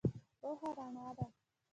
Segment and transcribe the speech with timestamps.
[0.39, 1.25] پوهه رڼا ده